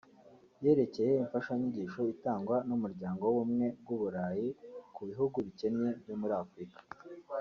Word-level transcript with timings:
yerekeye 0.63 1.11
imfashanyo 1.23 2.03
itangwa 2.15 2.57
n’umuryango 2.67 3.21
w’ubumwe 3.25 3.67
bw’Uburayi 3.81 4.47
ku 4.95 5.01
bihugu 5.09 5.37
bikennye 5.45 5.89
byo 6.01 6.15
muri 6.21 6.35
Afurika 6.43 6.79